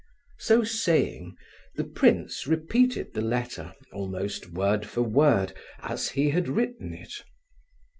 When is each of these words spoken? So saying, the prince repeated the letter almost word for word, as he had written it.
So 0.39 0.63
saying, 0.63 1.35
the 1.75 1.83
prince 1.83 2.47
repeated 2.47 3.13
the 3.13 3.21
letter 3.21 3.75
almost 3.93 4.51
word 4.51 4.83
for 4.83 5.03
word, 5.03 5.53
as 5.77 6.09
he 6.09 6.31
had 6.31 6.47
written 6.49 6.91
it. 6.91 7.13